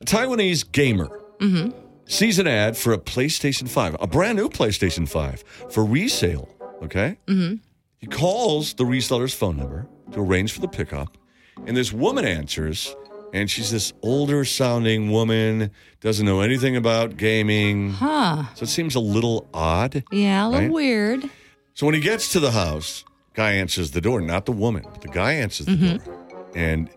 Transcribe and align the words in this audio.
A 0.00 0.04
Taiwanese 0.04 0.70
gamer 0.72 1.08
sees 2.06 2.38
an 2.38 2.46
ad 2.46 2.76
for 2.76 2.92
a 2.92 2.98
PlayStation 2.98 3.68
5, 3.68 3.96
a 4.00 4.06
brand 4.06 4.36
new 4.38 4.48
PlayStation 4.48 5.08
5 5.08 5.44
for 5.70 5.84
resale. 5.84 6.48
Okay. 6.82 7.18
Mm-hmm. 7.26 7.56
He 7.98 8.06
calls 8.06 8.74
the 8.74 8.84
reseller's 8.84 9.34
phone 9.34 9.56
number 9.56 9.88
to 10.12 10.20
arrange 10.20 10.52
for 10.52 10.60
the 10.60 10.68
pickup, 10.68 11.18
and 11.66 11.76
this 11.76 11.92
woman 11.92 12.24
answers, 12.24 12.94
and 13.34 13.50
she's 13.50 13.72
this 13.72 13.92
older 14.02 14.44
sounding 14.44 15.10
woman, 15.10 15.72
doesn't 16.00 16.24
know 16.24 16.40
anything 16.40 16.76
about 16.76 17.16
gaming. 17.16 17.90
Huh. 17.90 18.44
So 18.54 18.62
it 18.62 18.68
seems 18.68 18.94
a 18.94 19.00
little 19.00 19.48
odd. 19.52 20.04
Yeah, 20.12 20.46
a 20.46 20.48
little 20.48 20.60
Right? 20.66 20.70
weird. 20.72 21.28
So 21.74 21.86
when 21.86 21.94
he 21.96 22.00
gets 22.00 22.30
to 22.32 22.40
the 22.40 22.52
house, 22.52 23.04
guy 23.34 23.52
answers 23.54 23.90
the 23.90 24.00
door, 24.00 24.20
not 24.20 24.46
the 24.46 24.52
woman, 24.52 24.84
but 24.90 25.00
the 25.02 25.08
guy 25.08 25.32
answers 25.34 25.66
the 25.66 25.72
Mm-hmm. 25.72 25.96
door. 25.96 26.26
And 26.54 26.88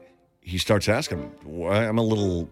he 0.42 0.58
starts 0.60 0.88
asking, 0.88 1.20
why 1.44 1.88
I'm 1.88 1.98
a 1.98 2.04
little 2.04 2.48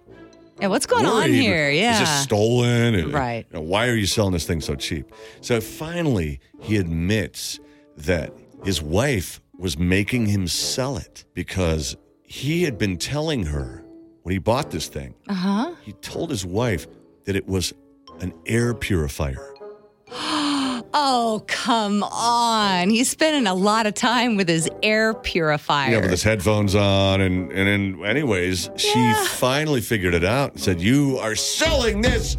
Yeah, 0.59 0.67
what's 0.67 0.85
going 0.85 1.05
on 1.05 1.29
here? 1.31 1.69
Yeah. 1.69 1.93
Is 1.93 1.99
this 1.99 2.23
stolen? 2.23 2.95
And, 2.95 3.13
Right. 3.13 3.45
you 3.49 3.55
know, 3.55 3.61
why 3.61 3.87
are 3.87 3.95
you 3.95 4.05
selling 4.05 4.33
this 4.33 4.45
thing 4.45 4.61
so 4.61 4.75
cheap? 4.75 5.11
So 5.41 5.61
finally, 5.61 6.39
he 6.59 6.77
admits 6.77 7.59
that 7.97 8.33
his 8.65 8.81
wife 8.81 9.39
was 9.57 9.77
making 9.77 10.25
him 10.27 10.47
sell 10.47 10.97
it 10.97 11.25
because 11.33 11.95
he 12.23 12.63
had 12.63 12.77
been 12.77 12.97
telling 12.97 13.43
her 13.43 13.83
when 14.23 14.33
he 14.33 14.37
bought 14.39 14.71
this 14.71 14.87
thing, 14.87 15.15
uh 15.27 15.33
huh. 15.33 15.71
he 15.81 15.93
told 15.93 16.29
his 16.29 16.45
wife 16.45 16.87
that 17.25 17.35
it 17.35 17.47
was 17.47 17.73
an 18.19 18.33
air 18.45 18.73
purifier. 18.73 19.48
Oh, 21.01 21.41
come 21.47 22.03
on. 22.03 22.89
He's 22.89 23.09
spending 23.09 23.47
a 23.47 23.53
lot 23.53 23.87
of 23.87 23.93
time 23.93 24.35
with 24.35 24.49
his 24.49 24.69
air 24.83 25.13
purifier. 25.13 25.91
Yeah, 25.91 26.01
with 26.01 26.11
his 26.11 26.23
headphones 26.23 26.75
on, 26.75 27.21
and 27.21 27.49
and 27.53 27.95
then, 27.95 28.05
anyways, 28.05 28.69
she 28.75 29.13
finally 29.29 29.79
figured 29.79 30.13
it 30.13 30.25
out 30.25 30.51
and 30.51 30.59
said, 30.61 30.81
"You 30.81 31.17
are 31.19 31.35
selling 31.35 32.01
this 32.01 32.35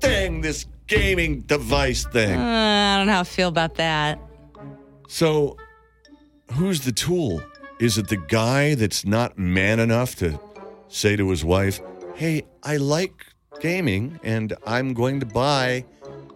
thing, 0.00 0.42
this 0.42 0.66
gaming 0.88 1.40
device 1.40 2.04
thing." 2.04 2.38
Uh, 2.38 2.94
I 2.94 2.98
don't 2.98 3.06
know 3.06 3.14
how 3.14 3.20
I 3.20 3.24
feel 3.24 3.48
about 3.48 3.76
that. 3.76 4.18
So, 5.08 5.56
who's 6.52 6.82
the 6.82 6.92
tool? 6.92 7.40
Is 7.80 7.96
it 7.96 8.08
the 8.08 8.18
guy 8.28 8.74
that's 8.74 9.06
not 9.06 9.38
man 9.38 9.80
enough 9.80 10.16
to 10.16 10.38
say 10.88 11.16
to 11.16 11.30
his 11.30 11.46
wife, 11.46 11.80
"Hey, 12.14 12.42
I 12.62 12.76
like 12.76 13.24
gaming, 13.60 14.20
and 14.22 14.52
I'm 14.66 14.92
going 14.92 15.18
to 15.20 15.26
buy 15.26 15.86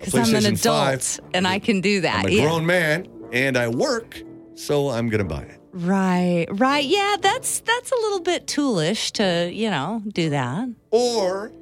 Because 0.01 0.15
I'm 0.15 0.35
an 0.35 0.47
adult 0.47 1.03
5. 1.03 1.21
and 1.35 1.47
I 1.47 1.59
can 1.59 1.81
do 1.81 2.01
that. 2.01 2.25
I'm 2.25 2.27
a 2.27 2.31
yeah. 2.31 2.43
grown 2.43 2.67
man, 2.67 3.07
and 3.33 3.57
I 3.57 3.69
work, 3.69 4.21
so 4.55 4.89
I'm 4.89 5.09
going 5.09 5.27
to 5.27 5.35
buy 5.35 5.43
it." 5.43 5.61
Right, 5.73 6.47
right. 6.51 6.85
Yeah, 6.85 7.17
that's 7.21 7.61
that's 7.61 7.93
a 7.93 7.97
little 7.97 8.21
bit 8.21 8.47
toolish 8.47 9.13
to, 9.13 9.51
you 9.53 9.71
know, 9.71 10.03
do 10.09 10.31
that. 10.31 10.69
Or 10.91 11.53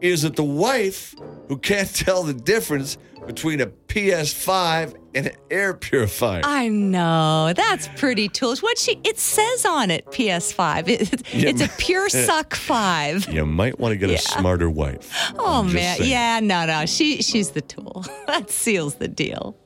is 0.00 0.24
it 0.24 0.36
the 0.36 0.44
wife 0.44 1.14
who 1.48 1.56
can't 1.58 1.92
tell 1.94 2.22
the 2.22 2.34
difference 2.34 2.98
between 3.26 3.60
a 3.60 3.66
PS5 3.66 4.94
and 5.14 5.26
an 5.26 5.32
air 5.50 5.74
purifier? 5.74 6.40
I 6.44 6.68
know. 6.68 7.52
That's 7.54 7.88
pretty 7.96 8.28
toolish. 8.28 8.62
What 8.62 8.78
she 8.78 8.98
it 9.04 9.18
says 9.18 9.64
on 9.64 9.90
it, 9.90 10.06
PS5. 10.06 10.88
It, 10.88 11.34
Yeah. 11.34 11.48
It's 11.50 11.60
a 11.62 11.68
pure 11.78 12.08
suck 12.08 12.54
5. 12.54 13.32
you 13.32 13.44
might 13.44 13.78
want 13.78 13.92
to 13.92 13.96
get 13.96 14.10
a 14.10 14.18
smarter 14.18 14.70
wife. 14.70 15.12
Oh 15.38 15.62
man. 15.62 15.98
saying. 15.98 16.10
Yeah, 16.10 16.40
no, 16.40 16.66
no. 16.66 16.86
She 16.86 17.22
she's 17.22 17.50
the 17.50 17.60
tool. 17.60 18.04
that 18.26 18.50
seals 18.50 18.96
the 18.96 19.08
deal. 19.08 19.56